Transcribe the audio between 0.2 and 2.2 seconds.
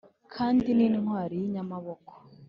kandi ni intwari y’inyamaboko